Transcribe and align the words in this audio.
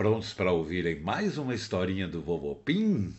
prontos 0.00 0.32
para 0.32 0.50
ouvirem 0.50 0.98
mais 0.98 1.36
uma 1.36 1.54
historinha 1.54 2.08
do 2.08 2.22
Vovô 2.22 2.54
Pim? 2.54 3.14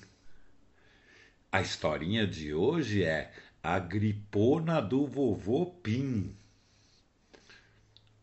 A 1.52 1.62
historinha 1.62 2.26
de 2.26 2.56
hoje 2.56 3.04
é 3.04 3.32
A 3.62 3.78
Gripona 3.78 4.82
do 4.82 5.06
Vovô 5.06 5.68
Pim. 5.68 6.36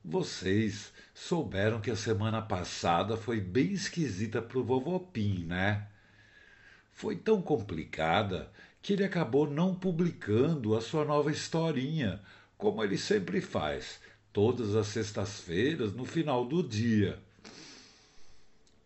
Vocês 0.04 0.92
souberam 1.14 1.80
que 1.80 1.88
a 1.88 1.94
semana 1.94 2.42
passada 2.42 3.16
foi 3.16 3.40
bem 3.40 3.70
esquisita 3.70 4.42
para 4.42 4.58
o 4.58 4.64
Vovô 4.64 4.98
Pim, 4.98 5.44
né? 5.44 5.86
Foi 6.90 7.14
tão 7.14 7.40
complicada 7.40 8.50
que 8.82 8.94
ele 8.94 9.04
acabou 9.04 9.48
não 9.48 9.72
publicando 9.72 10.76
a 10.76 10.80
sua 10.80 11.04
nova 11.04 11.30
historinha, 11.30 12.20
como 12.56 12.82
ele 12.82 12.98
sempre 12.98 13.40
faz, 13.40 14.00
todas 14.32 14.74
as 14.74 14.88
sextas-feiras 14.88 15.92
no 15.92 16.04
final 16.04 16.44
do 16.44 16.60
dia. 16.60 17.22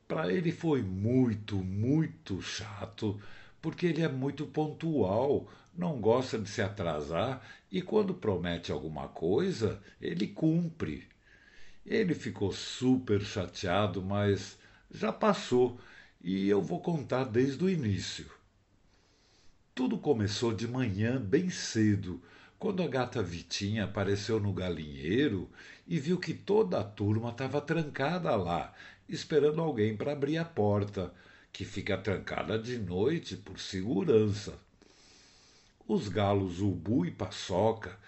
Para 0.06 0.32
ele 0.32 0.52
foi 0.52 0.82
muito, 0.82 1.56
muito 1.56 2.42
chato, 2.42 3.20
porque 3.60 3.86
ele 3.86 4.02
é 4.02 4.08
muito 4.08 4.46
pontual, 4.46 5.48
não 5.76 6.00
gosta 6.00 6.38
de 6.38 6.48
se 6.48 6.60
atrasar 6.60 7.42
e 7.70 7.80
quando 7.80 8.12
promete 8.12 8.70
alguma 8.70 9.08
coisa, 9.08 9.80
ele 10.00 10.26
cumpre. 10.26 11.08
Ele 11.84 12.14
ficou 12.14 12.52
super 12.52 13.20
chateado, 13.22 14.02
mas 14.02 14.58
já 14.90 15.10
passou 15.10 15.80
e 16.22 16.48
eu 16.48 16.60
vou 16.60 16.80
contar 16.80 17.24
desde 17.24 17.64
o 17.64 17.70
início. 17.70 18.30
Tudo 19.74 19.96
começou 19.98 20.52
de 20.52 20.68
manhã 20.68 21.18
bem 21.18 21.48
cedo, 21.48 22.22
quando 22.58 22.82
a 22.82 22.86
gata 22.86 23.22
Vitinha 23.22 23.84
apareceu 23.84 24.38
no 24.38 24.52
galinheiro 24.52 25.50
e 25.88 25.98
viu 25.98 26.18
que 26.18 26.34
toda 26.34 26.78
a 26.78 26.84
turma 26.84 27.30
estava 27.30 27.60
trancada 27.60 28.36
lá 28.36 28.72
esperando 29.08 29.60
alguém 29.60 29.96
para 29.96 30.12
abrir 30.12 30.38
a 30.38 30.44
porta, 30.44 31.12
que 31.52 31.64
fica 31.64 31.98
trancada 31.98 32.58
de 32.58 32.78
noite 32.78 33.36
por 33.36 33.58
segurança. 33.58 34.58
Os 35.86 36.08
galos 36.08 36.60
Ubu 36.60 37.04
e 37.04 37.10
Paçoca 37.10 37.98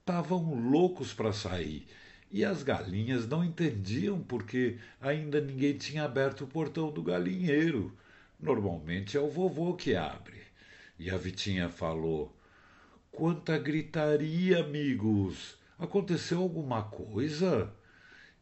estavam 0.00 0.54
loucos 0.70 1.12
para 1.12 1.32
sair 1.32 1.86
e 2.30 2.44
as 2.44 2.62
galinhas 2.62 3.26
não 3.26 3.44
entendiam 3.44 4.20
porque 4.20 4.78
ainda 5.00 5.40
ninguém 5.40 5.76
tinha 5.76 6.04
aberto 6.04 6.44
o 6.44 6.46
portão 6.46 6.90
do 6.90 7.02
galinheiro. 7.02 7.92
Normalmente 8.38 9.16
é 9.16 9.20
o 9.20 9.30
vovô 9.30 9.74
que 9.74 9.94
abre. 9.94 10.42
E 10.98 11.10
a 11.10 11.16
Vitinha 11.16 11.68
falou: 11.68 12.34
Quanta 13.10 13.58
gritaria, 13.58 14.60
amigos! 14.60 15.56
Aconteceu 15.78 16.40
alguma 16.40 16.82
coisa? 16.82 17.72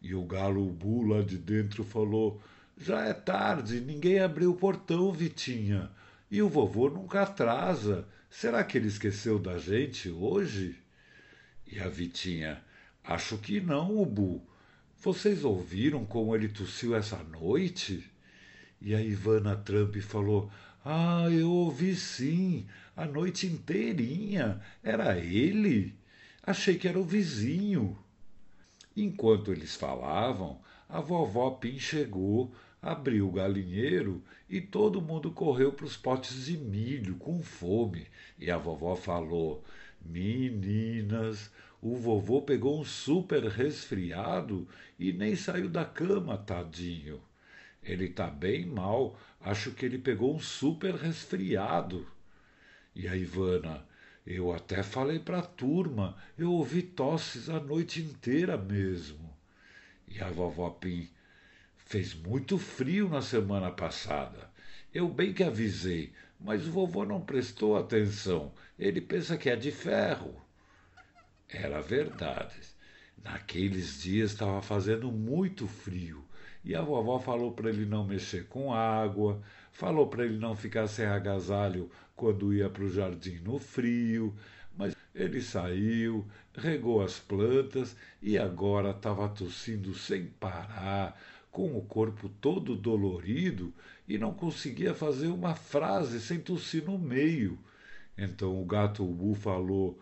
E 0.00 0.14
o 0.14 0.24
galo 0.24 0.64
Bu 0.70 1.02
lá 1.02 1.22
de 1.22 1.38
dentro 1.38 1.84
falou: 1.84 2.40
Já 2.76 3.04
é 3.04 3.12
tarde, 3.12 3.80
ninguém 3.80 4.18
abriu 4.18 4.52
o 4.52 4.56
portão, 4.56 5.12
Vitinha. 5.12 5.90
E 6.30 6.42
o 6.42 6.48
vovô 6.48 6.88
nunca 6.88 7.22
atrasa. 7.22 8.06
Será 8.28 8.62
que 8.64 8.76
ele 8.76 8.88
esqueceu 8.88 9.38
da 9.38 9.58
gente 9.58 10.10
hoje? 10.10 10.76
E 11.66 11.80
a 11.80 11.88
Vitinha: 11.88 12.62
Acho 13.02 13.38
que 13.38 13.60
não, 13.60 14.00
Ubu. 14.00 14.42
Vocês 15.00 15.44
ouviram 15.44 16.04
como 16.04 16.34
ele 16.34 16.48
tossiu 16.48 16.94
essa 16.94 17.22
noite? 17.22 18.10
E 18.80 18.94
a 18.94 19.00
Ivana 19.00 19.56
Trump 19.56 19.96
falou: 19.96 20.50
Ah, 20.84 21.26
eu 21.30 21.50
ouvi 21.50 21.94
sim, 21.94 22.66
a 22.96 23.06
noite 23.06 23.46
inteirinha. 23.46 24.60
Era 24.82 25.18
ele? 25.18 25.94
Achei 26.42 26.76
que 26.76 26.88
era 26.88 26.98
o 26.98 27.04
vizinho. 27.04 27.96
Enquanto 28.96 29.52
eles 29.52 29.76
falavam, 29.76 30.58
a 30.88 31.00
vovó 31.00 31.50
Pim 31.50 31.78
chegou, 31.78 32.54
abriu 32.80 33.28
o 33.28 33.32
galinheiro 33.32 34.24
e 34.48 34.60
todo 34.60 35.02
mundo 35.02 35.30
correu 35.30 35.70
para 35.72 35.84
os 35.84 35.96
potes 35.96 36.46
de 36.46 36.56
milho 36.56 37.16
com 37.16 37.42
fome. 37.42 38.06
E 38.38 38.50
a 38.50 38.56
vovó 38.56 38.96
falou: 38.96 39.62
Meninas, 40.02 41.50
o 41.82 41.94
vovô 41.96 42.40
pegou 42.40 42.80
um 42.80 42.84
super 42.84 43.44
resfriado 43.44 44.66
e 44.98 45.12
nem 45.12 45.36
saiu 45.36 45.68
da 45.68 45.84
cama, 45.84 46.38
tadinho. 46.38 47.20
Ele 47.82 48.08
tá 48.08 48.28
bem 48.28 48.64
mal, 48.64 49.18
acho 49.40 49.72
que 49.72 49.84
ele 49.84 49.98
pegou 49.98 50.34
um 50.34 50.40
super 50.40 50.94
resfriado. 50.94 52.06
E 52.94 53.06
a 53.06 53.14
Ivana, 53.14 53.84
eu 54.26 54.52
até 54.52 54.82
falei 54.82 55.20
para 55.20 55.38
a 55.38 55.42
turma, 55.42 56.16
eu 56.36 56.52
ouvi 56.52 56.82
tosses 56.82 57.48
a 57.48 57.60
noite 57.60 58.02
inteira 58.02 58.56
mesmo. 58.56 59.32
E 60.08 60.20
a 60.20 60.28
vovó 60.28 60.70
Pim 60.70 61.08
fez 61.76 62.12
muito 62.12 62.58
frio 62.58 63.08
na 63.08 63.22
semana 63.22 63.70
passada. 63.70 64.50
Eu 64.92 65.08
bem 65.08 65.32
que 65.32 65.44
avisei, 65.44 66.12
mas 66.40 66.66
o 66.66 66.72
vovô 66.72 67.04
não 67.04 67.20
prestou 67.20 67.76
atenção. 67.76 68.52
Ele 68.76 69.00
pensa 69.00 69.36
que 69.36 69.48
é 69.48 69.54
de 69.54 69.70
ferro. 69.70 70.34
Era 71.48 71.80
verdade. 71.80 72.58
Naqueles 73.22 74.02
dias 74.02 74.32
estava 74.32 74.60
fazendo 74.60 75.12
muito 75.12 75.68
frio 75.68 76.26
e 76.66 76.74
a 76.74 76.82
vovó 76.82 77.20
falou 77.20 77.52
para 77.52 77.70
ele 77.70 77.86
não 77.86 78.04
mexer 78.04 78.48
com 78.48 78.74
água, 78.74 79.40
falou 79.76 80.06
para 80.06 80.24
ele 80.24 80.38
não 80.38 80.56
ficar 80.56 80.86
sem 80.88 81.04
agasalho 81.04 81.90
quando 82.14 82.54
ia 82.54 82.68
para 82.70 82.82
o 82.82 82.90
jardim 82.90 83.38
no 83.44 83.58
frio, 83.58 84.34
mas 84.74 84.96
ele 85.14 85.42
saiu, 85.42 86.26
regou 86.54 87.02
as 87.02 87.18
plantas 87.18 87.94
e 88.22 88.38
agora 88.38 88.90
estava 88.90 89.28
tossindo 89.28 89.94
sem 89.94 90.26
parar, 90.26 91.20
com 91.50 91.76
o 91.76 91.82
corpo 91.82 92.28
todo 92.40 92.74
dolorido 92.74 93.72
e 94.08 94.16
não 94.16 94.32
conseguia 94.32 94.94
fazer 94.94 95.28
uma 95.28 95.54
frase 95.54 96.20
sem 96.20 96.38
tossir 96.38 96.84
no 96.84 96.98
meio. 96.98 97.58
Então 98.16 98.60
o 98.60 98.64
gato 98.64 99.04
Ubu 99.04 99.34
falou: 99.34 99.98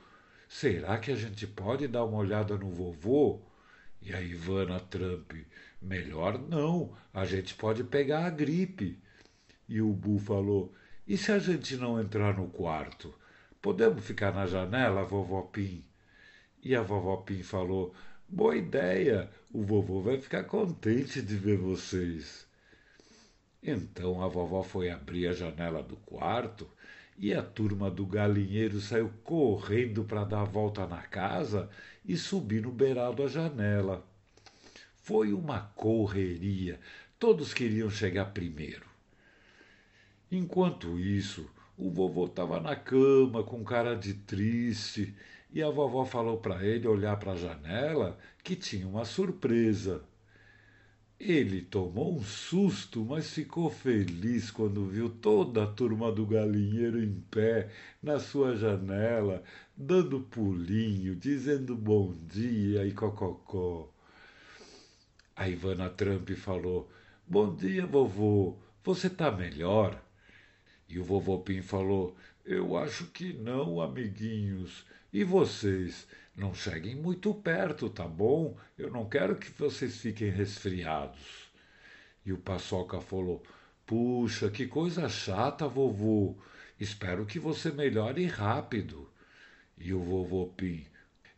Será 0.49 0.99
que 0.99 1.11
a 1.11 1.17
gente 1.17 1.49
pode 1.49 1.89
dar 1.89 2.05
uma 2.05 2.19
olhada 2.19 2.57
no 2.57 2.71
vovô? 2.71 3.41
E 4.01 4.13
a 4.13 4.21
Ivana 4.21 4.79
Trump: 4.79 5.33
Melhor 5.83 6.39
não, 6.39 6.93
a 7.13 7.25
gente 7.25 7.55
pode 7.55 7.83
pegar 7.83 8.27
a 8.27 8.31
gripe. 8.31 9.03
E 9.69 9.81
o 9.81 9.93
Bu 9.93 10.19
falou: 10.19 10.73
E 11.07 11.17
se 11.17 11.33
a 11.33 11.39
gente 11.39 11.77
não 11.77 12.01
entrar 12.01 12.37
no 12.37 12.49
quarto? 12.49 13.15
Podemos 13.61 14.05
ficar 14.05 14.33
na 14.33 14.47
janela, 14.47 15.05
vovó 15.05 15.43
Pim? 15.43 15.85
E 16.63 16.75
a 16.75 16.83
vovó 16.83 17.17
Pim 17.19 17.43
falou: 17.43 17.95
Boa 18.29 18.57
ideia, 18.57 19.31
o 19.53 19.63
vovô 19.63 20.01
vai 20.01 20.21
ficar 20.21 20.45
contente 20.45 21.23
de 21.23 21.37
ver 21.37 21.57
vocês. 21.57 22.47
Então 23.63 24.23
a 24.23 24.29
vovó 24.29 24.63
foi 24.63 24.91
abrir 24.91 25.29
a 25.29 25.33
janela 25.33 25.83
do 25.83 25.97
quarto 25.97 26.69
e 27.17 27.33
a 27.33 27.43
turma 27.43 27.91
do 27.91 28.05
galinheiro 28.05 28.81
saiu 28.81 29.11
correndo 29.23 30.05
para 30.05 30.25
dar 30.25 30.43
a 30.43 30.45
volta 30.45 30.87
na 30.87 31.01
casa 31.03 31.71
e 32.05 32.17
subir 32.17 32.63
no 32.63 32.73
beiral 32.73 33.15
da 33.15 33.27
janela. 33.27 34.05
Foi 34.97 35.33
uma 35.33 35.61
correria, 35.75 36.81
todos 37.19 37.55
queriam 37.55 37.89
chegar 37.89 38.27
primeiro. 38.27 38.94
Enquanto 40.37 40.99
isso, 40.99 41.49
o 41.79 41.89
vovô 41.89 42.25
estava 42.25 42.59
na 42.59 42.75
cama 42.75 43.45
com 43.45 43.63
cara 43.63 43.95
de 43.95 44.15
triste 44.15 45.15
e 45.53 45.63
a 45.63 45.71
vovó 45.71 46.05
falou 46.05 46.39
para 46.39 46.67
ele 46.67 46.89
olhar 46.89 47.17
para 47.21 47.35
a 47.35 47.37
janela 47.37 48.19
que 48.43 48.57
tinha 48.57 48.85
uma 48.89 49.05
surpresa. 49.05 50.03
Ele 51.21 51.61
tomou 51.63 52.17
um 52.17 52.23
susto, 52.25 53.05
mas 53.05 53.31
ficou 53.31 53.71
feliz 53.71 54.51
quando 54.51 54.85
viu 54.89 55.09
toda 55.09 55.63
a 55.63 55.67
turma 55.69 56.11
do 56.11 56.27
galinheiro 56.27 57.01
em 57.01 57.15
pé 57.31 57.71
na 58.03 58.19
sua 58.19 58.57
janela, 58.57 59.41
dando 59.77 60.19
pulinho, 60.19 61.15
dizendo 61.15 61.77
bom 61.77 62.13
dia 62.13 62.85
e 62.85 62.91
cococó. 62.91 63.89
A 65.37 65.49
Ivana 65.49 65.89
Trump 65.91 66.29
falou: 66.31 66.91
Bom 67.25 67.55
dia, 67.55 67.87
vovô. 67.87 68.57
Você 68.83 69.07
está 69.07 69.31
melhor? 69.31 70.03
E 70.95 70.99
o 71.01 71.03
vovô 71.03 71.41
Pim 71.41 71.61
falou: 71.61 72.17
Eu 72.45 72.77
acho 72.77 73.07
que 73.07 73.33
não, 73.33 73.81
amiguinhos. 73.81 74.87
E 75.13 75.25
vocês? 75.25 76.07
Não 76.37 76.55
cheguem 76.55 76.95
muito 76.95 77.35
perto, 77.35 77.91
tá 77.91 78.07
bom? 78.07 78.57
Eu 78.79 78.93
não 78.93 79.05
quero 79.09 79.35
que 79.35 79.51
vocês 79.51 79.97
fiquem 79.97 80.31
resfriados. 80.31 81.51
E 82.25 82.33
o 82.33 82.39
Paçoca 82.39 83.01
falou: 83.01 83.43
Puxa, 83.85 84.49
que 84.49 84.69
coisa 84.69 85.09
chata, 85.09 85.67
vovô. 85.67 86.37
Espero 86.79 87.27
que 87.27 87.41
você 87.41 87.73
melhore 87.73 88.27
rápido. 88.27 89.11
E 89.77 89.93
o 89.93 89.99
vovô 89.99 90.47
Pim: 90.57 90.87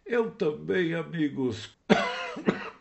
Eu 0.05 0.31
também, 0.33 0.93
amigos. 0.93 1.75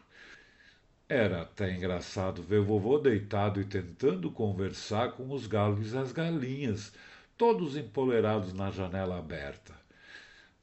Era 1.08 1.44
até 1.44 1.72
engraçado 1.72 2.42
ver 2.42 2.62
o 2.62 2.66
vovô 2.66 2.98
deitado 2.98 3.62
e 3.62 3.64
tentando 3.64 4.32
conversar 4.32 5.12
com 5.12 5.32
os 5.32 5.46
galos 5.46 5.94
e 5.94 5.98
as 5.98 6.12
galinhas, 6.12 6.94
todos 7.38 7.78
empolerados 7.78 8.54
na 8.54 8.72
janela 8.72 9.20
aberta. 9.20 9.76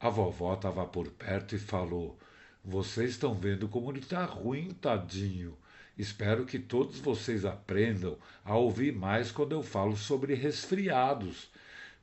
A 0.00 0.08
vovó 0.08 0.54
estava 0.54 0.84
por 0.84 1.08
perto 1.12 1.54
e 1.54 1.60
falou: 1.60 2.18
Vocês 2.64 3.10
estão 3.10 3.34
vendo 3.34 3.68
como 3.68 3.92
ele 3.92 4.00
está 4.00 4.24
ruim, 4.24 4.70
tadinho. 4.80 5.56
Espero 5.96 6.44
que 6.44 6.58
todos 6.58 6.98
vocês 6.98 7.44
aprendam 7.44 8.18
a 8.44 8.56
ouvir 8.56 8.92
mais 8.92 9.30
quando 9.30 9.52
eu 9.52 9.62
falo 9.62 9.96
sobre 9.96 10.34
resfriados. 10.34 11.52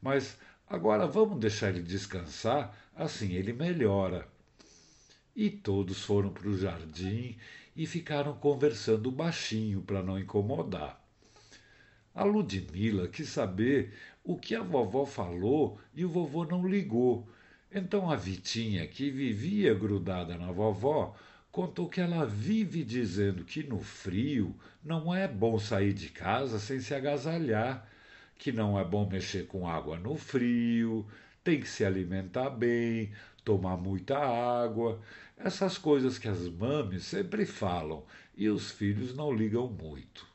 Mas 0.02 0.38
agora 0.70 1.06
vamos 1.06 1.40
deixar 1.40 1.72
ele 1.72 1.82
descansar, 1.82 2.74
assim 2.96 3.34
ele 3.34 3.52
melhora. 3.52 4.26
E 5.42 5.50
todos 5.50 6.02
foram 6.02 6.32
para 6.32 6.50
o 6.50 6.58
jardim 6.58 7.38
e 7.74 7.86
ficaram 7.88 8.34
conversando 8.34 9.10
baixinho 9.10 9.82
para 9.82 10.04
não 10.04 10.20
incomodar. 10.20 11.02
A 12.14 12.26
Ludmila 12.26 13.08
quis 13.08 13.30
saber 13.30 13.94
o 14.22 14.36
que 14.36 14.54
a 14.54 14.62
vovó 14.62 15.06
falou 15.06 15.80
e 15.96 16.04
o 16.04 16.10
vovô 16.10 16.44
não 16.44 16.68
ligou. 16.68 17.26
Então 17.74 18.12
a 18.12 18.18
Vitinha, 18.18 18.86
que 18.86 19.10
vivia 19.10 19.74
grudada 19.74 20.38
na 20.38 20.52
vovó, 20.52 21.16
contou 21.50 21.88
que 21.88 22.02
ela 22.02 22.26
vive 22.26 22.84
dizendo 22.84 23.46
que 23.46 23.64
no 23.64 23.80
frio 23.80 24.54
não 24.84 25.16
é 25.16 25.26
bom 25.26 25.58
sair 25.58 25.94
de 25.94 26.10
casa 26.10 26.60
sem 26.60 26.82
se 26.82 26.94
agasalhar, 26.94 27.88
que 28.38 28.52
não 28.52 28.78
é 28.78 28.84
bom 28.84 29.08
mexer 29.08 29.48
com 29.48 29.66
água 29.66 29.98
no 29.98 30.18
frio, 30.18 31.08
tem 31.44 31.60
que 31.60 31.68
se 31.70 31.86
alimentar 31.86 32.50
bem, 32.50 33.12
tomar 33.44 33.78
muita 33.78 34.18
água, 34.18 35.02
essas 35.38 35.78
coisas 35.78 36.18
que 36.20 36.28
as 36.28 36.48
mames 36.50 37.04
sempre 37.04 37.46
falam 37.46 38.04
e 38.36 38.50
os 38.50 38.72
filhos 38.72 39.16
não 39.16 39.34
ligam 39.34 39.68
muito. 39.68 40.28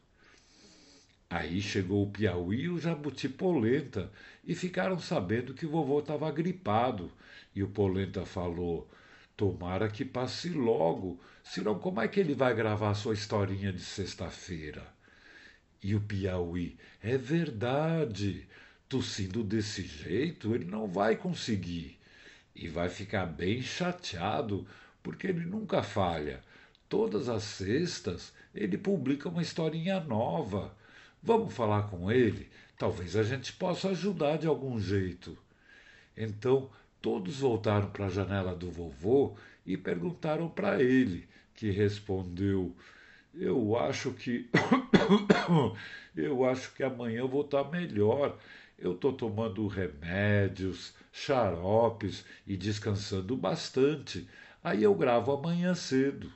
Aí 1.29 1.61
chegou 1.61 2.05
o 2.05 2.11
Piauí 2.11 2.63
e 2.63 2.69
o 2.69 2.79
Jabuti 2.79 3.29
Polenta 3.29 4.11
e 4.45 4.55
ficaram 4.55 4.99
sabendo 4.99 5.53
que 5.53 5.67
o 5.67 5.71
vovô 5.71 5.99
estava 5.99 6.31
gripado. 6.31 7.11
E 7.55 7.63
o 7.63 7.69
Polenta 7.69 8.25
falou: 8.25 8.89
Tomara 9.37 9.89
que 9.89 10.05
passe 10.05 10.51
logo, 10.51 11.21
senão 11.43 11.79
como 11.79 12.01
é 12.01 12.07
que 12.07 12.21
ele 12.21 12.35
vai 12.35 12.55
gravar 12.55 12.95
sua 12.95 13.15
historinha 13.15 13.73
de 13.73 13.81
sexta-feira? 13.81 14.87
E 15.83 15.95
o 15.95 16.01
Piauí: 16.01 16.77
É 17.03 17.19
verdade, 17.19 18.47
tossindo 18.89 19.43
desse 19.43 19.83
jeito 19.83 20.55
ele 20.55 20.65
não 20.65 20.87
vai 20.87 21.17
conseguir. 21.17 21.99
E 22.55 22.69
vai 22.69 22.89
ficar 22.89 23.27
bem 23.27 23.61
chateado 23.63 24.67
porque 25.03 25.27
ele 25.27 25.45
nunca 25.45 25.83
falha. 25.83 26.41
Todas 26.89 27.29
as 27.29 27.43
sextas 27.43 28.33
ele 28.55 28.79
publica 28.79 29.29
uma 29.29 29.43
historinha 29.43 30.01
nova. 30.01 30.75
Vamos 31.23 31.55
falar 31.55 31.85
com 31.85 32.11
ele? 32.11 32.49
Talvez 32.79 33.17
a 33.17 33.23
gente 33.23 33.53
possa 33.53 33.91
ajudar 33.91 34.39
de 34.39 34.47
algum 34.47 34.79
jeito. 34.79 35.37
Então 36.17 36.71
todos 37.03 37.41
voltaram 37.41 37.91
para 37.91 38.07
a 38.07 38.11
janela 38.11 38.55
do 38.55 38.71
vovô 38.71 39.37
e 39.67 39.77
perguntaram 39.77 40.49
para 40.49 40.83
ele, 40.83 41.29
que 41.55 41.71
respondeu: 41.71 42.75
Eu 43.37 43.77
acho 43.77 44.13
que. 44.13 44.49
eu 46.17 46.45
acho 46.45 46.73
que 46.75 46.83
amanhã 46.83 47.21
eu 47.21 47.29
vou 47.29 47.43
estar 47.43 47.65
melhor. 47.65 48.39
Eu 48.79 48.93
estou 48.93 49.13
tomando 49.13 49.67
remédios, 49.67 50.95
xaropes 51.13 52.25
e 52.47 52.57
descansando 52.57 53.37
bastante. 53.37 54.29
Aí 54.63 54.83
eu 54.83 54.95
gravo 54.95 55.33
amanhã 55.33 55.75
cedo. 55.75 56.33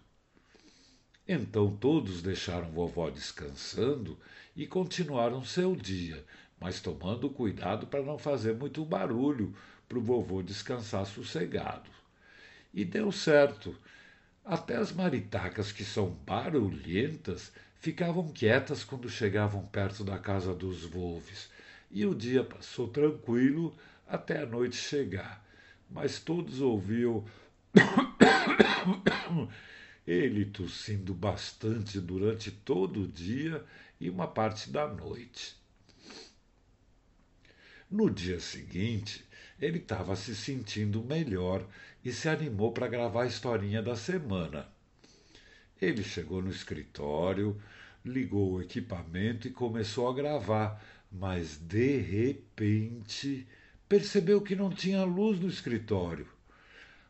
Então 1.26 1.76
todos 1.76 2.22
deixaram 2.22 2.70
vovó 2.70 3.10
descansando 3.10 4.18
e 4.56 4.66
continuaram 4.66 5.44
seu 5.44 5.76
dia, 5.76 6.24
mas 6.58 6.80
tomando 6.80 7.28
cuidado 7.28 7.86
para 7.86 8.02
não 8.02 8.18
fazer 8.18 8.54
muito 8.54 8.84
barulho, 8.84 9.54
para 9.88 9.98
o 9.98 10.02
vovô 10.02 10.42
descansar 10.42 11.06
sossegado. 11.06 11.90
E 12.72 12.84
deu 12.84 13.12
certo. 13.12 13.76
Até 14.48 14.76
as 14.76 14.92
maritacas, 14.92 15.70
que 15.70 15.84
são 15.84 16.08
barulhentas, 16.26 17.52
ficavam 17.80 18.32
quietas 18.32 18.82
quando 18.82 19.06
chegavam 19.06 19.66
perto 19.66 20.02
da 20.02 20.18
casa 20.18 20.54
dos 20.54 20.86
Wolves. 20.86 21.50
E 21.90 22.06
o 22.06 22.14
dia 22.14 22.42
passou 22.42 22.88
tranquilo 22.88 23.76
até 24.06 24.40
a 24.40 24.46
noite 24.46 24.74
chegar. 24.74 25.46
Mas 25.90 26.18
todos 26.18 26.62
ouviam 26.62 27.26
ele 30.06 30.46
tossindo 30.46 31.12
bastante 31.12 32.00
durante 32.00 32.50
todo 32.50 33.02
o 33.02 33.06
dia 33.06 33.62
e 34.00 34.08
uma 34.08 34.26
parte 34.26 34.70
da 34.70 34.88
noite. 34.88 35.58
No 37.90 38.08
dia 38.08 38.40
seguinte, 38.40 39.27
ele 39.60 39.78
estava 39.78 40.14
se 40.14 40.34
sentindo 40.34 41.02
melhor 41.02 41.66
e 42.04 42.12
se 42.12 42.28
animou 42.28 42.72
para 42.72 42.88
gravar 42.88 43.24
a 43.24 43.26
historinha 43.26 43.82
da 43.82 43.96
semana. 43.96 44.68
Ele 45.80 46.02
chegou 46.02 46.42
no 46.42 46.50
escritório, 46.50 47.60
ligou 48.04 48.52
o 48.52 48.62
equipamento 48.62 49.46
e 49.46 49.52
começou 49.52 50.08
a 50.08 50.14
gravar, 50.14 50.82
mas 51.10 51.58
de 51.58 51.98
repente 51.98 53.46
percebeu 53.88 54.40
que 54.40 54.54
não 54.54 54.70
tinha 54.70 55.04
luz 55.04 55.40
no 55.40 55.48
escritório. 55.48 56.26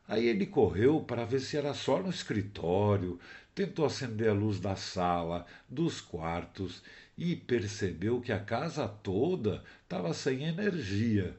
Aí 0.07 0.27
ele 0.27 0.47
correu 0.47 1.01
para 1.01 1.25
ver 1.25 1.41
se 1.41 1.57
era 1.57 1.75
só 1.75 2.03
no 2.03 2.09
escritório, 2.09 3.21
tentou 3.55 3.85
acender 3.85 4.31
a 4.31 4.33
luz 4.33 4.59
da 4.59 4.75
sala, 4.75 5.45
dos 5.69 6.01
quartos 6.01 6.83
e 7.17 7.37
percebeu 7.37 8.21
que 8.21 8.33
a 8.33 8.39
casa 8.39 8.89
toda 8.89 9.63
estava 9.83 10.15
sem 10.15 10.45
energia. 10.45 11.37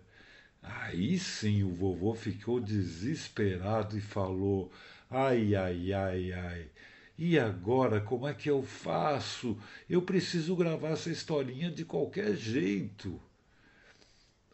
Aí 0.61 1.17
sim 1.17 1.63
o 1.63 1.73
vovô 1.73 2.13
ficou 2.13 2.59
desesperado 2.59 3.97
e 3.97 4.01
falou: 4.01 4.71
Ai, 5.09 5.55
ai, 5.55 5.93
ai, 5.93 6.33
ai. 6.33 6.67
E 7.17 7.37
agora 7.37 7.99
como 7.99 8.27
é 8.27 8.33
que 8.33 8.49
eu 8.49 8.63
faço? 8.63 9.57
Eu 9.89 10.01
preciso 10.01 10.55
gravar 10.55 10.89
essa 10.89 11.09
historinha 11.09 11.69
de 11.69 11.83
qualquer 11.83 12.35
jeito. 12.35 13.19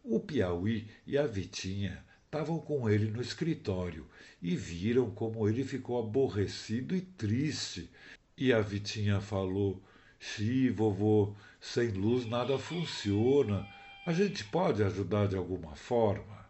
O 0.04 0.20
Piauí 0.20 0.88
e 1.06 1.18
a 1.18 1.26
Vitinha 1.26 2.04
estavam 2.26 2.60
com 2.60 2.90
ele 2.90 3.10
no 3.10 3.22
escritório 3.22 4.06
e 4.42 4.56
viram 4.56 5.10
como 5.10 5.48
ele 5.48 5.64
ficou 5.64 6.00
aborrecido 6.00 6.96
e 6.96 7.02
triste. 7.02 7.90
E 8.38 8.52
a 8.54 8.62
Vitinha 8.62 9.22
falou: 9.22 9.82
Xi, 10.20 10.70
vovô, 10.70 11.36
sem 11.60 11.90
luz 11.90 12.26
nada 12.26 12.58
funciona. 12.58 13.75
A 14.06 14.14
gente 14.14 14.44
pode 14.44 14.84
ajudar 14.84 15.28
de 15.28 15.36
alguma 15.36 15.76
forma? 15.76 16.46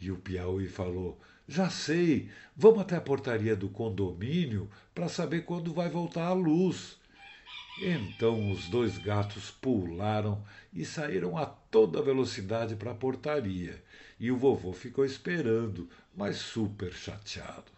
E 0.00 0.12
o 0.12 0.16
Piauí 0.16 0.68
falou: 0.68 1.20
Já 1.48 1.68
sei, 1.68 2.30
vamos 2.56 2.78
até 2.78 2.94
a 2.94 3.00
portaria 3.00 3.56
do 3.56 3.68
condomínio 3.68 4.70
para 4.94 5.08
saber 5.08 5.44
quando 5.44 5.74
vai 5.74 5.88
voltar 5.88 6.26
a 6.26 6.32
luz. 6.32 6.96
Então 7.82 8.52
os 8.52 8.68
dois 8.68 8.98
gatos 8.98 9.50
pularam 9.50 10.44
e 10.72 10.84
saíram 10.84 11.36
a 11.36 11.44
toda 11.44 12.00
velocidade 12.00 12.76
para 12.76 12.92
a 12.92 12.94
portaria, 12.94 13.82
e 14.20 14.30
o 14.30 14.36
vovô 14.36 14.72
ficou 14.72 15.04
esperando, 15.04 15.90
mas 16.16 16.36
super 16.36 16.92
chateado. 16.92 17.72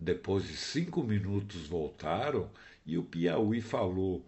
Depois 0.00 0.46
de 0.46 0.56
cinco 0.56 1.02
minutos 1.02 1.66
voltaram 1.66 2.48
e 2.86 2.96
o 2.96 3.02
Piauí 3.02 3.60
falou: 3.60 4.24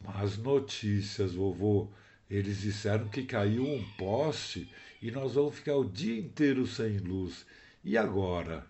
Mas 0.00 0.38
notícias, 0.38 1.34
vovô. 1.34 1.90
Eles 2.32 2.62
disseram 2.62 3.08
que 3.08 3.24
caiu 3.24 3.62
um 3.62 3.84
poste 3.98 4.66
e 5.02 5.10
nós 5.10 5.34
vamos 5.34 5.56
ficar 5.56 5.76
o 5.76 5.84
dia 5.84 6.18
inteiro 6.18 6.66
sem 6.66 6.96
luz. 6.96 7.44
E 7.84 7.98
agora? 7.98 8.64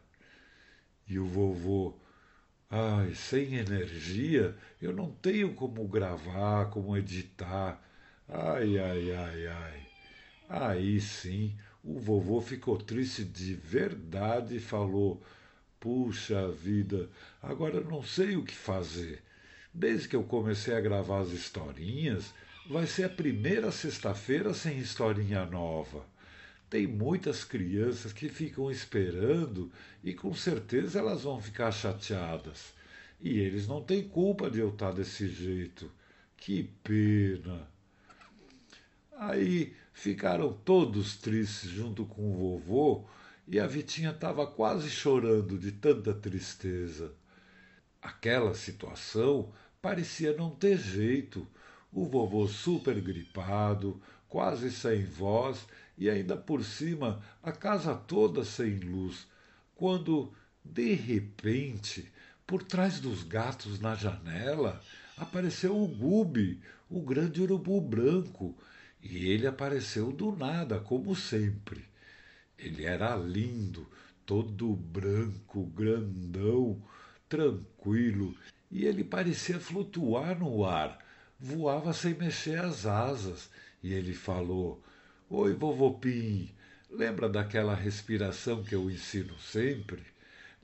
E 1.07 1.17
o 1.17 1.25
vovô: 1.25 1.95
Ai, 2.69 3.15
sem 3.15 3.55
energia 3.55 4.59
eu 4.81 4.93
não 4.93 5.13
tenho 5.13 5.55
como 5.55 5.87
gravar, 5.87 6.71
como 6.71 6.97
editar. 6.97 7.81
Ai, 8.29 8.81
ai, 8.81 9.13
ai, 9.13 9.47
ai. 9.47 9.87
Aí 10.49 11.01
sim, 11.01 11.57
o 11.85 12.01
vovô 12.01 12.41
ficou 12.41 12.77
triste 12.77 13.23
de 13.23 13.55
verdade 13.55 14.57
e 14.57 14.61
falou: 14.61 15.23
Puxa 15.79 16.51
vida, 16.51 17.09
agora 17.41 17.77
eu 17.77 17.85
não 17.85 18.03
sei 18.03 18.35
o 18.35 18.45
que 18.45 18.57
fazer. 18.57 19.23
Desde 19.73 20.09
que 20.09 20.17
eu 20.17 20.25
comecei 20.25 20.75
a 20.75 20.81
gravar 20.81 21.21
as 21.21 21.31
historinhas, 21.31 22.35
vai 22.67 22.87
ser 22.87 23.05
a 23.05 23.09
primeira 23.09 23.71
sexta-feira 23.73 24.55
sem 24.55 24.79
historinha 24.79 25.45
nova. 25.45 26.05
Tem 26.71 26.87
muitas 26.87 27.45
crianças 27.45 28.13
que 28.13 28.29
ficam 28.29 28.71
esperando 28.71 29.71
e 30.03 30.15
com 30.15 30.33
certeza 30.35 31.01
elas 31.01 31.23
vão 31.23 31.41
ficar 31.41 31.71
chateadas. 31.71 32.73
E 33.21 33.39
eles 33.39 33.67
não 33.67 33.83
têm 33.83 34.09
culpa 34.09 34.51
de 34.51 34.61
eu 34.61 34.71
estar 34.71 34.93
desse 34.93 35.29
jeito. 35.29 35.91
Que 36.37 36.65
pena. 36.83 37.69
Aí 39.17 39.75
ficaram 39.93 40.53
todos 40.53 41.17
tristes 41.17 41.71
junto 41.71 42.05
com 42.05 42.33
o 42.33 42.59
vovô 42.59 43.05
e 43.47 43.61
a 43.61 43.67
Vitinha 43.67 44.11
estava 44.11 44.47
quase 44.47 44.89
chorando 44.89 45.59
de 45.59 45.73
tanta 45.73 46.15
tristeza. 46.15 47.13
Aquela 48.01 48.55
situação 48.55 49.53
parecia 49.81 50.35
não 50.37 50.51
ter 50.51 50.79
jeito. 50.79 51.47
O 51.93 52.07
vovô 52.07 52.49
super 52.49 52.99
gripado, 53.01 54.01
quase 54.29 54.71
sem 54.71 55.05
voz 55.05 55.67
e 55.99 56.09
ainda 56.09 56.37
por 56.37 56.65
cima 56.65 57.23
a 57.43 57.53
casa 57.53 57.95
toda 57.95 58.45
sem 58.45 58.79
luz, 58.79 59.27
quando, 59.75 60.33
de 60.65 60.95
repente, 60.95 62.11
por 62.47 62.63
trás 62.63 62.99
dos 62.99 63.23
gatos 63.23 63.79
na 63.79 63.95
janela 63.95 64.81
apareceu 65.17 65.77
o 65.77 65.87
Gubi, 65.87 66.61
o 66.89 67.03
grande 67.03 67.43
urubu 67.43 67.81
branco, 67.81 68.57
e 69.03 69.27
ele 69.27 69.47
apareceu 69.47 70.13
do 70.13 70.35
nada, 70.35 70.81
como 70.81 71.15
sempre. 71.15 71.85
Ele 72.59 72.85
era 72.85 73.15
lindo, 73.17 73.87
todo 74.25 74.75
branco, 74.75 75.67
grandão, 75.67 76.83
tranquilo, 77.29 78.35
e 78.71 78.87
ele 78.87 79.05
parecia 79.05 79.61
flutuar 79.61 80.39
no 80.39 80.65
ar, 80.65 80.99
voava 81.43 81.93
sem 81.93 82.15
mexer 82.15 82.61
as 82.61 82.87
asas, 82.87 83.51
e 83.83 83.93
ele 83.93 84.15
falou: 84.15 84.81
Oi, 85.29 85.53
vovô 85.55 85.95
Pim, 85.95 86.49
lembra 86.89 87.29
daquela 87.29 87.75
respiração 87.75 88.63
que 88.63 88.77
eu 88.77 88.89
ensino 88.89 89.37
sempre? 89.41 90.03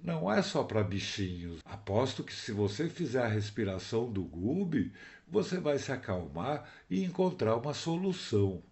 Não 0.03 0.33
é 0.33 0.41
só 0.41 0.63
para 0.63 0.85
bichinhos. 0.85 1.61
Aposto 1.65 2.23
que 2.23 2.33
se 2.33 2.53
você 2.53 2.89
fizer 2.89 3.25
a 3.25 3.29
respiração 3.29 4.11
do 4.11 4.23
Gube, 4.23 4.93
você 5.27 5.59
vai 5.59 5.79
se 5.79 5.91
acalmar 5.91 6.71
e 6.89 7.03
encontrar 7.03 7.57
uma 7.57 7.75
solução. 7.75 8.63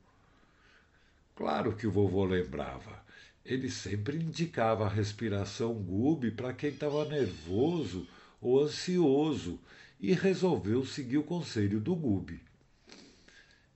Claro 1.34 1.74
que 1.74 1.88
o 1.88 1.90
vovô 1.90 2.24
lembrava. 2.24 3.04
Ele 3.44 3.68
sempre 3.68 4.16
indicava 4.16 4.86
a 4.86 4.88
respiração 4.88 5.74
Gube 5.74 6.30
para 6.30 6.52
quem 6.52 6.70
estava 6.70 7.04
nervoso 7.04 8.06
ou 8.40 8.62
ansioso 8.62 9.58
e 10.00 10.12
resolveu 10.12 10.84
seguir 10.84 11.18
o 11.18 11.24
conselho 11.24 11.80
do 11.80 11.94
Gube. 11.94 12.42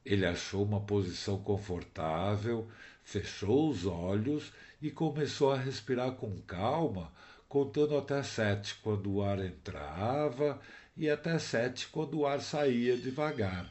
Ele 0.05 0.27
achou 0.27 0.65
uma 0.65 0.81
posição 0.81 1.43
confortável, 1.43 2.69
fechou 3.03 3.71
os 3.71 3.87
olhos 3.87 4.53
e 4.81 4.91
começou 4.91 5.53
a 5.53 5.59
respirar 5.59 6.13
com 6.13 6.41
calma 6.43 7.13
contando 7.51 7.99
até 7.99 8.23
sete 8.23 8.77
quando 8.77 9.13
o 9.13 9.23
ar 9.25 9.45
entrava 9.45 10.61
e 10.97 11.11
até 11.11 11.37
sete 11.37 11.89
quando 11.89 12.21
o 12.21 12.27
ar 12.27 12.41
saía 12.41 12.97
devagar. 12.97 13.69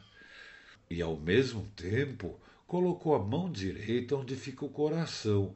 E 0.89 1.01
ao 1.01 1.15
mesmo 1.15 1.65
tempo 1.77 2.38
colocou 2.68 3.15
a 3.15 3.20
mão 3.20 3.50
direita 3.50 4.18
onde 4.18 4.36
fica 4.36 4.65
o 4.65 4.70
coração, 4.70 5.56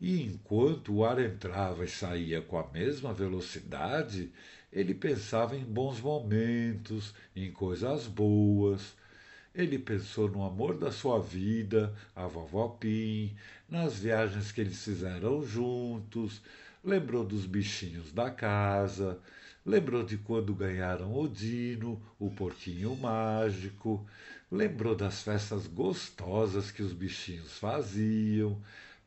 e 0.00 0.22
enquanto 0.22 0.92
o 0.92 1.04
ar 1.04 1.20
entrava 1.20 1.84
e 1.84 1.88
saía 1.88 2.42
com 2.42 2.58
a 2.58 2.66
mesma 2.66 3.14
velocidade, 3.14 4.32
ele 4.76 4.92
pensava 4.92 5.56
em 5.56 5.64
bons 5.64 6.00
momentos, 6.00 7.14
em 7.34 7.50
coisas 7.50 8.06
boas. 8.06 8.94
Ele 9.54 9.78
pensou 9.78 10.28
no 10.28 10.44
amor 10.44 10.76
da 10.76 10.92
sua 10.92 11.18
vida, 11.18 11.94
a 12.14 12.26
vovó 12.26 12.68
Pim, 12.68 13.34
nas 13.70 13.98
viagens 13.98 14.52
que 14.52 14.60
eles 14.60 14.84
fizeram 14.84 15.42
juntos, 15.42 16.42
lembrou 16.84 17.24
dos 17.24 17.46
bichinhos 17.46 18.12
da 18.12 18.30
casa, 18.30 19.18
lembrou 19.64 20.02
de 20.02 20.18
quando 20.18 20.54
ganharam 20.54 21.18
o 21.18 21.26
Dino, 21.26 21.98
o 22.18 22.30
porquinho 22.30 22.94
mágico, 22.96 24.06
lembrou 24.52 24.94
das 24.94 25.22
festas 25.22 25.66
gostosas 25.66 26.70
que 26.70 26.82
os 26.82 26.92
bichinhos 26.92 27.56
faziam, 27.56 28.60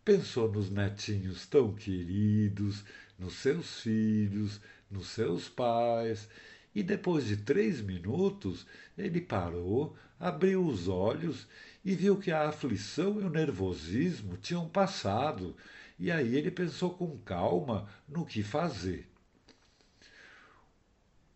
pensou 0.03 0.51
nos 0.51 0.71
netinhos 0.71 1.45
tão 1.45 1.75
queridos, 1.75 2.83
nos 3.19 3.33
seus 3.33 3.81
filhos, 3.81 4.59
nos 4.89 5.07
seus 5.09 5.47
pais, 5.47 6.27
e 6.73 6.83
depois 6.83 7.25
de 7.25 7.37
três 7.37 7.81
minutos 7.81 8.65
ele 8.97 9.21
parou, 9.21 9.95
abriu 10.19 10.65
os 10.65 10.87
olhos 10.87 11.47
e 11.83 11.95
viu 11.95 12.17
que 12.17 12.31
a 12.31 12.49
aflição 12.49 13.19
e 13.19 13.23
o 13.23 13.29
nervosismo 13.29 14.37
tinham 14.37 14.67
passado 14.67 15.55
e 15.99 16.09
aí 16.11 16.35
ele 16.35 16.49
pensou 16.49 16.91
com 16.91 17.17
calma 17.19 17.89
no 18.07 18.25
que 18.25 18.41
fazer. 18.41 19.05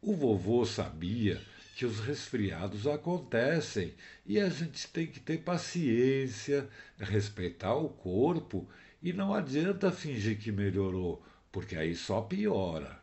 O 0.02 0.16
vovô 0.16 0.66
sabia 0.66 1.42
que 1.76 1.86
os 1.86 2.00
resfriados 2.00 2.88
acontecem 2.88 3.94
e 4.26 4.40
a 4.40 4.48
gente 4.48 4.88
tem 4.88 5.08
que 5.08 5.20
ter 5.20 5.40
paciência, 5.40 6.70
respeitar 6.98 7.76
o 7.76 7.90
corpo 7.90 8.70
e 9.02 9.12
não 9.12 9.34
adianta 9.34 9.92
fingir 9.92 10.40
que 10.40 10.52
melhorou, 10.52 11.22
porque 11.52 11.76
aí 11.76 11.96
só 11.96 12.22
piora. 12.22 13.03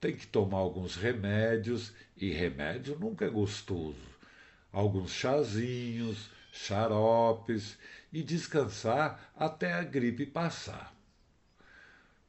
Tem 0.00 0.14
que 0.14 0.26
tomar 0.26 0.58
alguns 0.58 0.96
remédios 0.96 1.92
e 2.16 2.30
remédio 2.30 2.98
nunca 2.98 3.24
é 3.24 3.28
gostoso. 3.28 3.96
Alguns 4.72 5.12
chazinhos, 5.12 6.28
xaropes 6.52 7.78
e 8.12 8.22
descansar 8.22 9.32
até 9.36 9.72
a 9.72 9.82
gripe 9.82 10.26
passar. 10.26 10.94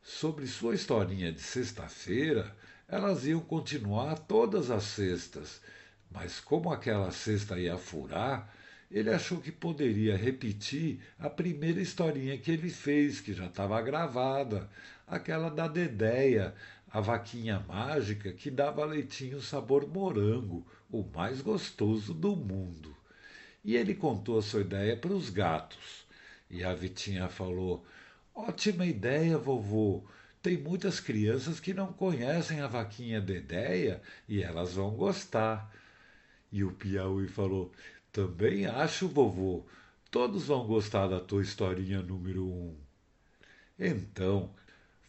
Sobre 0.02 0.48
sua 0.48 0.76
historinha 0.76 1.32
de 1.32 1.42
sexta-feira, 1.42 2.56
elas 2.88 3.26
iam 3.26 3.42
continuar 3.42 4.18
todas 4.20 4.72
as 4.72 4.84
sextas, 4.84 5.62
mas 6.10 6.40
como 6.40 6.72
aquela 6.72 7.12
sexta 7.12 7.60
ia 7.60 7.78
furar, 7.78 8.54
ele 8.90 9.10
achou 9.10 9.42
que 9.42 9.52
poderia 9.52 10.16
repetir 10.16 11.02
a 11.20 11.30
primeira 11.30 11.82
historinha 11.82 12.38
que 12.38 12.50
ele 12.50 12.70
fez, 12.70 13.20
que 13.20 13.34
já 13.34 13.48
estava 13.48 13.82
gravada, 13.82 14.70
aquela 15.06 15.50
da 15.50 15.68
Dedéia, 15.68 16.56
a 16.92 17.02
vaquinha 17.02 17.60
mágica 17.68 18.32
que 18.32 18.50
dava 18.50 18.86
leitinho 18.86 19.42
sabor 19.42 19.88
morango, 19.88 20.66
o 20.90 21.04
mais 21.04 21.42
gostoso 21.42 22.14
do 22.14 22.36
mundo. 22.36 22.96
E 23.64 23.76
ele 23.76 23.94
contou 23.94 24.40
a 24.40 24.42
sua 24.42 24.62
ideia 24.62 24.96
para 24.96 25.12
os 25.12 25.30
gatos. 25.30 26.06
E 26.50 26.64
a 26.64 26.74
Vitinha 26.74 27.28
falou: 27.28 27.86
Ótima 28.34 28.86
ideia, 28.86 29.38
vovô. 29.38 30.04
Tem 30.42 30.58
muitas 30.58 31.00
crianças 31.00 31.60
que 31.60 31.74
não 31.74 31.92
conhecem 31.92 32.62
a 32.62 32.68
vaquinha 32.68 33.20
Dedéia 33.20 34.02
e 34.30 34.42
elas 34.42 34.74
vão 34.74 34.92
gostar. 34.92 35.70
E 36.52 36.64
o 36.64 36.72
Piauí 36.72 37.28
falou: 37.28 37.72
Também 38.12 38.66
acho, 38.66 39.10
vovô. 39.10 39.66
Todos 40.10 40.46
vão 40.46 40.66
gostar 40.66 41.08
da 41.08 41.20
tua 41.20 41.42
historinha 41.42 42.02
número 42.02 42.46
um. 42.46 42.74
Então, 43.78 44.50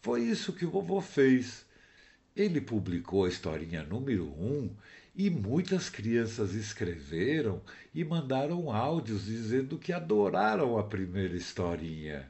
foi 0.01 0.23
isso 0.23 0.51
que 0.51 0.65
o 0.65 0.69
vovô 0.69 0.99
fez. 0.99 1.65
Ele 2.35 2.61
publicou 2.61 3.25
a 3.25 3.29
historinha 3.29 3.83
número 3.83 4.25
um 4.25 4.69
e 5.15 5.29
muitas 5.29 5.89
crianças 5.89 6.53
escreveram 6.53 7.61
e 7.93 8.05
mandaram 8.05 8.71
áudios 8.71 9.25
dizendo 9.25 9.77
que 9.77 9.91
adoraram 9.91 10.77
a 10.77 10.83
primeira 10.83 11.35
historinha 11.35 12.29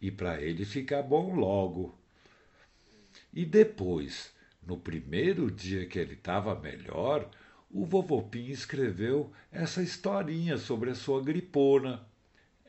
e 0.00 0.10
para 0.10 0.40
ele 0.40 0.64
ficar 0.64 1.02
bom 1.02 1.34
logo. 1.34 1.94
E 3.32 3.44
depois, 3.44 4.32
no 4.66 4.76
primeiro 4.76 5.50
dia 5.50 5.86
que 5.86 5.98
ele 5.98 6.14
estava 6.14 6.54
melhor, 6.54 7.30
o 7.70 7.84
vovopim 7.84 8.46
escreveu 8.46 9.32
essa 9.50 9.82
historinha 9.82 10.56
sobre 10.58 10.90
a 10.90 10.94
sua 10.94 11.22
gripona. 11.22 12.04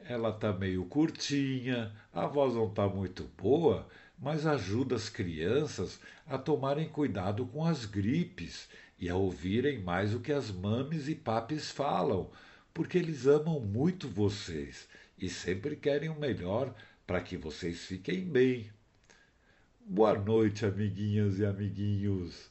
Ela 0.08 0.32
tá 0.32 0.54
meio 0.54 0.86
curtinha, 0.86 1.92
a 2.14 2.26
voz 2.28 2.54
não 2.54 2.70
tá 2.70 2.88
muito 2.88 3.30
boa, 3.38 3.88
mas 4.18 4.46
ajuda 4.46 4.96
as 4.96 5.10
crianças 5.10 6.00
a 6.26 6.38
tomarem 6.38 6.88
cuidado 6.88 7.46
com 7.46 7.66
as 7.66 7.86
gripes 7.86 8.68
e 8.98 9.10
a 9.10 9.16
ouvirem 9.16 9.80
mais 9.80 10.14
o 10.14 10.20
que 10.20 10.32
as 10.32 10.50
mames 10.50 11.08
e 11.08 11.16
papis 11.16 11.70
falam, 11.70 12.32
porque 12.74 12.98
eles 12.98 13.28
amam 13.28 13.60
muito 13.60 14.08
vocês 14.08 14.88
e 15.18 15.30
sempre 15.30 15.76
querem 15.76 16.10
o 16.10 16.20
melhor 16.20 16.74
para 17.06 17.22
que 17.22 17.38
vocês 17.38 17.86
fiquem 17.86 18.24
bem. 18.24 18.70
Boa 19.86 20.18
noite, 20.18 20.66
amiguinhas 20.66 21.38
e 21.40 21.46
amiguinhos. 21.46 22.50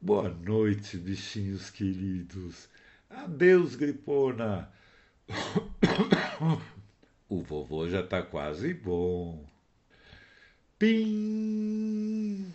Boa 0.00 0.28
noite, 0.28 0.96
bichinhos 0.96 1.70
queridos. 1.70 2.68
Adeus, 3.08 3.76
gripona. 3.76 4.68
O 7.28 7.40
vovô 7.40 7.88
já 7.88 8.00
está 8.00 8.22
quase 8.22 8.74
bom. 8.74 9.51
Pim! 10.82 12.52